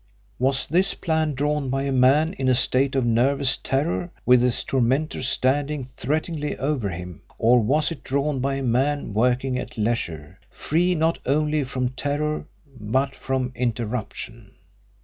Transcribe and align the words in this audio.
Was 0.39 0.67
this 0.67 0.95
plan 0.95 1.35
drawn 1.35 1.69
by 1.69 1.83
a 1.83 1.91
man 1.91 2.33
in 2.39 2.49
a 2.49 2.55
state 2.55 2.95
of 2.95 3.05
nervous 3.05 3.55
terror 3.57 4.09
with 4.25 4.41
his 4.41 4.63
tormentor 4.63 5.21
standing 5.21 5.83
threateningly 5.83 6.57
over 6.57 6.89
him, 6.89 7.21
or 7.37 7.59
was 7.61 7.91
it 7.91 8.03
drawn 8.03 8.37
up 8.37 8.41
by 8.41 8.55
a 8.55 8.63
man 8.63 9.13
working 9.13 9.59
at 9.59 9.77
leisure, 9.77 10.39
free 10.49 10.95
not 10.95 11.19
only 11.27 11.63
from 11.63 11.89
terror 11.89 12.47
but 12.79 13.13
from 13.15 13.51
interruption? 13.53 14.53